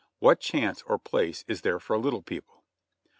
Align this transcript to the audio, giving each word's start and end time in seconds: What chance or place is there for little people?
What 0.17 0.39
chance 0.39 0.81
or 0.87 0.97
place 0.97 1.45
is 1.47 1.61
there 1.61 1.79
for 1.79 1.95
little 1.95 2.23
people? 2.23 2.63